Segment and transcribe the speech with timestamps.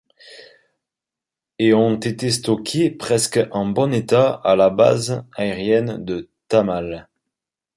[1.59, 7.07] Et ont été stockés presque en bon état à la base aérienne de Tamale.